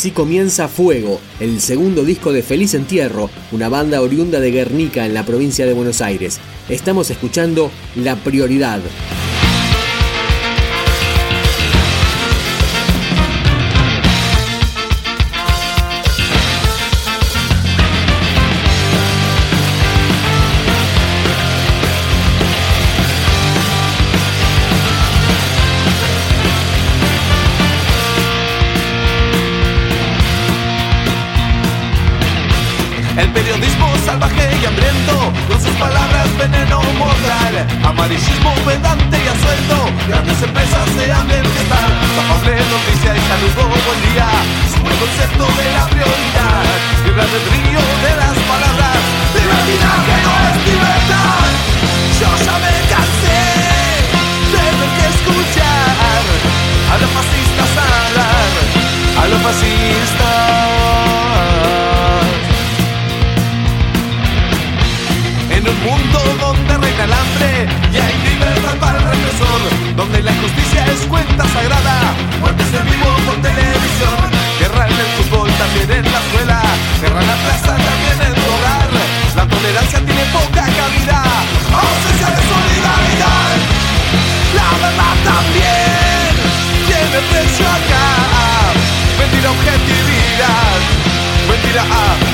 Así 0.00 0.12
comienza 0.12 0.66
Fuego, 0.66 1.20
el 1.40 1.60
segundo 1.60 2.04
disco 2.04 2.32
de 2.32 2.42
Feliz 2.42 2.72
Entierro, 2.72 3.28
una 3.52 3.68
banda 3.68 4.00
oriunda 4.00 4.40
de 4.40 4.50
Guernica 4.50 5.04
en 5.04 5.12
la 5.12 5.26
provincia 5.26 5.66
de 5.66 5.74
Buenos 5.74 6.00
Aires. 6.00 6.40
Estamos 6.70 7.10
escuchando 7.10 7.70
La 7.96 8.16
Prioridad. 8.16 8.80
Amarillismo 37.84 38.54
pedante 38.64 39.18
y 39.18 39.28
a 39.28 39.34
sueldo 39.42 39.76
Grandes 40.08 40.42
empresas 40.42 40.88
se 40.96 41.12
han 41.12 41.28
de 41.28 41.42
fiestar 41.42 41.90
Afable 42.18 42.56
noticia 42.56 43.16
y 43.16 43.20
saludo, 43.28 43.68
buen 43.68 44.00
día. 44.12 44.28
Sube 44.72 44.90
el 44.90 44.98
concepto 44.98 45.44
de 45.58 45.66
la 45.72 45.84
prioridad. 45.86 46.64
Vibra 47.04 47.24
el 47.24 47.44
río 47.50 47.80
de 48.04 48.12
las 48.16 48.36
palabras. 48.50 48.98
De 49.34 49.42
la 49.50 49.60
vida 49.68 49.90
que 50.06 50.16
no 50.24 50.32
es 50.48 50.56
libertad. 50.70 51.50
Yo 52.20 52.30
ya 52.44 52.56
me 52.64 52.74
cansé 52.92 53.40
de 54.52 54.64
ver 54.78 54.90
que 54.96 55.04
escuchar. 55.14 56.22
A 56.90 56.98
los 56.98 57.10
fascistas 57.10 57.70
hablar 57.78 58.50
A 59.16 59.28
los 59.28 59.40
fascistas 59.42 60.69
Mundo 65.84 66.20
donde 66.38 66.76
reina 66.76 67.04
el 67.04 67.12
hambre 67.12 67.68
y 67.90 67.96
hay 67.96 68.14
libertad 68.28 68.76
para 68.78 68.98
el 68.98 69.04
represor, 69.04 69.60
donde 69.96 70.22
la 70.22 70.30
injusticia 70.30 70.84
es 70.92 71.06
cuenta 71.06 71.42
sagrada, 71.48 72.12
muertes 72.38 72.68
en 72.74 72.84
vivo 72.84 73.08
por 73.24 73.36
televisión, 73.40 74.20
guerra 74.60 74.86
en 74.88 74.92
el 74.92 75.10
fútbol, 75.16 75.48
también 75.56 75.90
en 75.90 76.12
la 76.12 76.20
escuela, 76.20 76.60
guerra 77.00 77.20
en 77.22 77.26
la 77.26 77.36
plaza, 77.36 77.72
también 77.80 78.18
en 78.28 78.34
tu 78.36 78.44
hogar, 78.52 78.90
la 79.36 79.46
tolerancia 79.48 79.98
tiene 80.04 80.24
poca 80.36 80.64
cabida, 80.68 81.20
ausencia 81.72 82.28
de 82.28 82.42
solidaridad, 82.44 83.56
la 84.52 84.70
verdad 84.84 85.16
también 85.32 86.28
tiene 86.92 87.18
precio 87.32 87.64
acá, 87.64 88.06
mentira 89.16 89.50
objetividad, 89.50 90.76
mentira 91.48 91.82
a... 91.88 92.29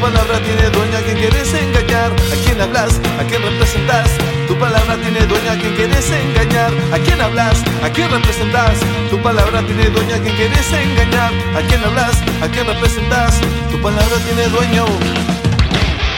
palabra 0.00 0.40
tiene 0.40 0.70
dueña 0.70 0.98
a 0.98 1.02
quien 1.02 1.18
quieres 1.18 1.52
engañar. 1.52 2.12
¿A 2.12 2.36
quién 2.44 2.60
hablas? 2.60 3.00
¿A 3.20 3.24
quién 3.24 3.42
representas? 3.42 4.10
Tu 4.46 4.58
palabra 4.58 4.96
tiene 4.96 5.20
dueña 5.26 5.52
a 5.52 5.58
quien 5.58 5.74
quieres 5.74 6.10
engañar. 6.10 6.72
¿A 6.92 6.98
quién 6.98 7.20
hablas? 7.20 7.62
¿A 7.82 7.90
quién 7.90 8.10
representas? 8.10 8.78
Tu 9.10 9.20
palabra 9.22 9.62
tiene 9.66 9.90
dueña 9.90 10.16
a 10.16 10.20
quien 10.20 10.34
quieres 10.36 10.72
engañar. 10.72 11.32
¿A 11.56 11.60
quién 11.68 11.84
hablas? 11.84 12.16
¿A 12.42 12.48
quién 12.48 12.66
representas? 12.66 13.40
Tu 13.70 13.80
palabra 13.82 14.16
tiene 14.26 14.48
dueño. 14.48 14.86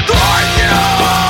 ¡Dueño! 0.06 1.29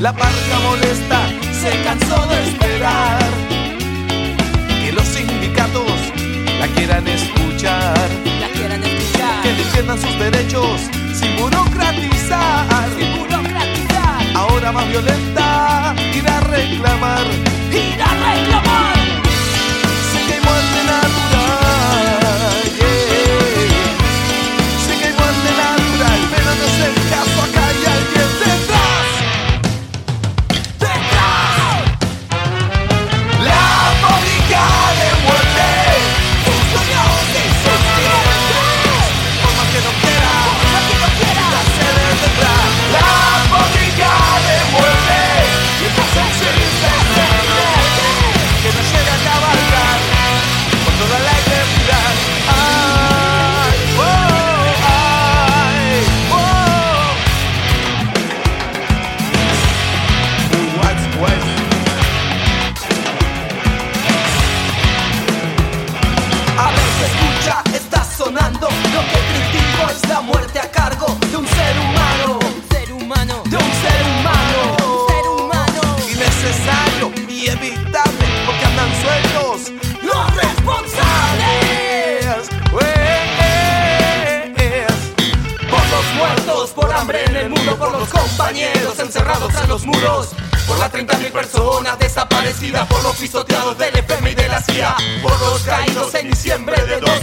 La 0.00 0.12
parca 0.12 0.58
molesta 0.62 1.28
se 1.52 1.82
cansó 1.82 2.24
de 2.28 2.48
esperar 2.48 3.18
que 4.80 4.92
los 4.92 5.04
sindicatos 5.04 5.90
la 6.60 6.68
quieran 6.68 7.08
escuchar. 7.08 8.08
La 8.40 8.48
quieran 8.48 8.84
escuchar. 8.84 9.42
Que 9.42 9.52
defiendan 9.54 10.00
sus 10.00 10.16
derechos 10.20 10.82
sin 11.14 11.36
burocratizar. 11.36 12.88
Sin 12.96 13.18
burocratizar. 13.18 14.36
Ahora 14.36 14.70
más 14.70 14.88
violenta, 14.88 15.90
a 15.90 16.40
reclamar. 16.42 17.26
Ir 17.72 18.00
a 18.00 18.34
reclamar. 18.34 18.97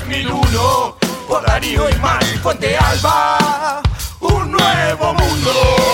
2001, 0.08 0.96
por 1.28 1.44
Darío 1.48 1.90
y 1.90 1.96
Mar 1.96 2.24
Fuente 2.44 2.78
Alba, 2.78 3.82
un 4.20 4.52
nuevo 4.52 5.14
mundo. 5.16 5.85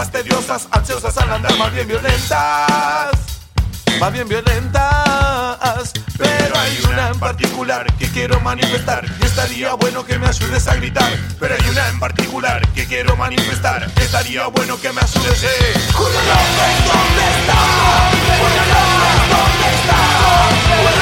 tediosas, 0.00 0.68
ansiosas 0.70 1.16
al 1.18 1.30
andar, 1.32 1.54
más 1.58 1.72
bien 1.72 1.86
violentas, 1.86 3.10
más 4.00 4.12
bien 4.12 4.26
violentas. 4.26 5.92
Pero 6.16 6.58
hay 6.58 6.78
una 6.90 7.08
en 7.08 7.18
particular 7.18 7.92
que 7.98 8.08
quiero 8.08 8.40
manifestar 8.40 9.04
y 9.20 9.24
estaría 9.24 9.74
bueno 9.74 10.04
que 10.06 10.18
me 10.18 10.28
ayudes 10.28 10.66
a 10.66 10.76
gritar. 10.76 11.12
Pero 11.38 11.54
hay 11.54 11.70
una 11.70 11.88
en 11.88 12.00
particular 12.00 12.66
que 12.72 12.86
quiero 12.86 13.16
manifestar, 13.16 13.90
estaría 13.96 14.46
bueno 14.46 14.80
que 14.80 14.92
me 14.92 15.00
ayudes. 15.02 15.42
Eh. 15.44 15.74
¿Dónde 15.92 16.18
está? 16.18 16.38
¿Dónde 16.88 17.24
está? 17.38 17.58
¿Dónde 18.38 18.60
está? 18.60 18.80
¿Dónde 19.28 19.68
está? 19.76 21.01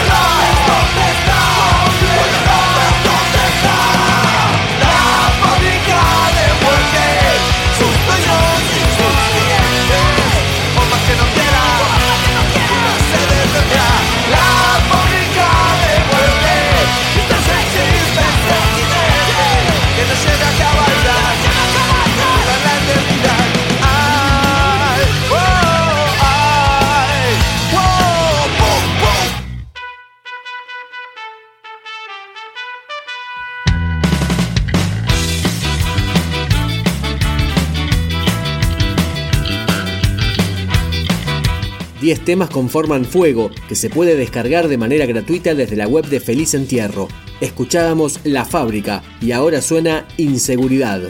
10 42.11 42.25
temas 42.25 42.51
conforman 42.51 43.05
Fuego, 43.05 43.53
que 43.69 43.77
se 43.77 43.89
puede 43.89 44.17
descargar 44.17 44.67
de 44.67 44.77
manera 44.77 45.07
gratuita 45.07 45.55
desde 45.55 45.77
la 45.77 45.87
web 45.87 46.05
de 46.07 46.19
Feliz 46.19 46.55
Entierro. 46.55 47.07
Escuchábamos 47.41 48.19
La 48.25 48.45
Fábrica 48.45 49.05
y 49.21 49.31
ahora 49.31 49.63
suena 49.63 50.09
Inseguridad. 50.17 51.03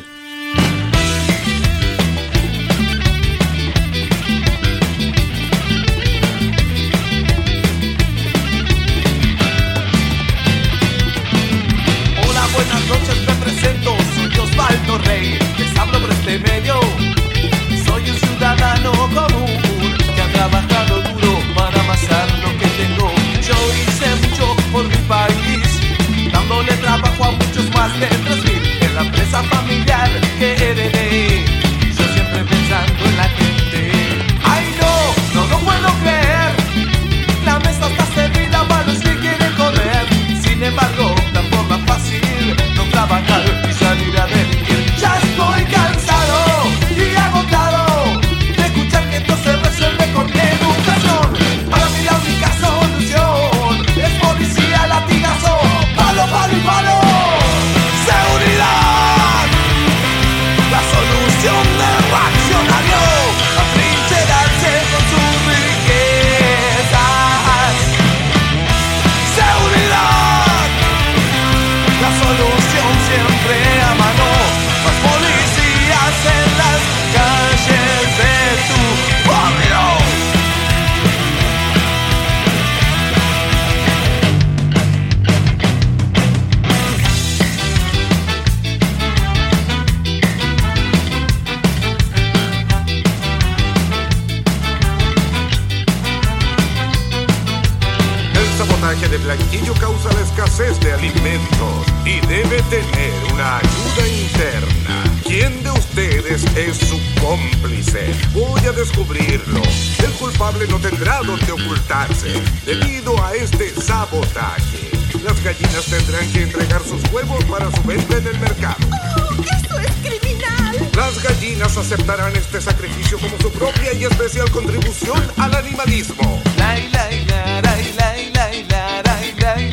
forraje 98.91 99.09
de 99.09 99.19
blanquillo 99.19 99.75
causa 99.75 100.13
la 100.13 100.21
escasez 100.21 100.81
de 100.81 100.93
alimentos 100.93 101.87
y 102.05 102.19
debe 102.27 102.61
tener 102.63 103.13
una 103.33 103.59
ayuda 103.59 104.09
interna. 104.09 105.05
¿Quién 105.25 105.63
de 105.63 105.71
ustedes 105.71 106.45
es 106.57 106.77
su 106.77 106.99
cómplice? 107.21 108.13
Voy 108.33 108.61
a 108.67 108.73
descubrirlo. 108.73 109.63
El 109.99 110.11
culpable 110.13 110.67
no 110.69 110.79
tendrá 110.79 111.21
donde 111.23 111.53
ocultarse 111.53 112.33
debido 112.67 113.23
a 113.25 113.35
este 113.35 113.71
sabotaje. 113.81 114.91
Las 115.23 115.41
gallinas 115.45 115.85
tendrán 115.85 116.33
que 116.33 116.43
entregar 116.43 116.83
sus 116.83 117.03
huevos 117.13 117.45
para 117.45 117.71
su 117.71 117.83
venta 117.85 118.17
en 118.17 118.27
el 118.27 118.39
mercado. 118.41 118.77
¡Oh, 118.91 119.43
eso 119.43 119.79
es 119.79 119.93
criminal! 120.03 120.91
Las 120.97 121.23
gallinas 121.23 121.77
aceptarán 121.77 122.35
este 122.35 122.61
sacrificio 122.61 123.19
como 123.19 123.39
su 123.39 123.53
propia 123.53 123.93
y 123.93 124.05
especial 124.05 124.51
contribución 124.51 125.23
al 125.37 125.55
animalismo. 125.55 126.43
Lai, 126.57 126.89
lai, 126.91 127.25
lai, 127.27 127.51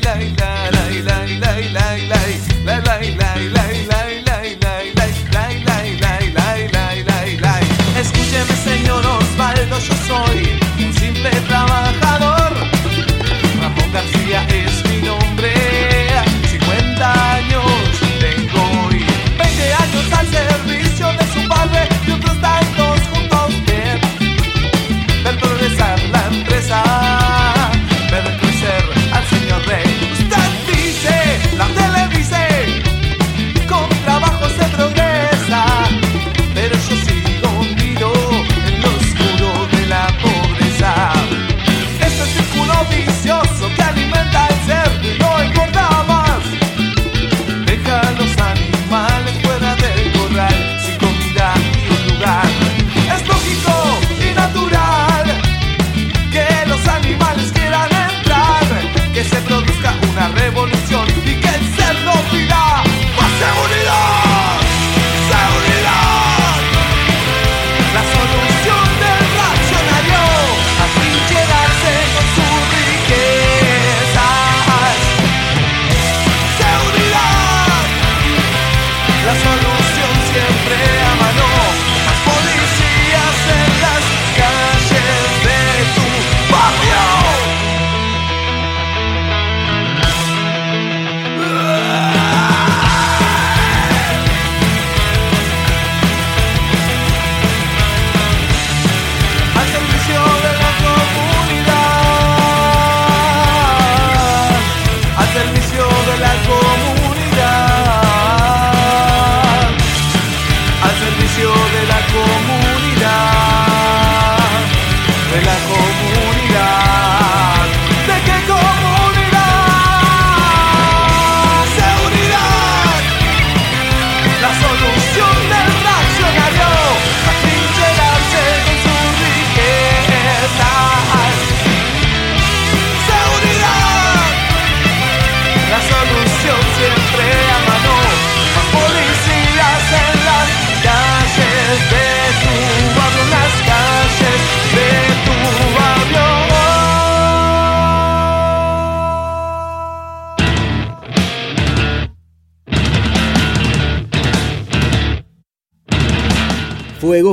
like 0.08 0.38
that. 0.38 0.67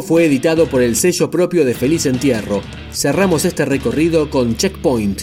fue 0.05 0.27
editado 0.27 0.67
por 0.67 0.83
el 0.83 0.97
sello 0.97 1.31
propio 1.31 1.65
de 1.65 1.75
Feliz 1.75 2.05
Entierro. 2.05 2.61
Cerramos 2.93 3.47
este 3.47 3.65
recorrido 3.65 4.29
con 4.29 4.57
Checkpoint. 4.57 5.23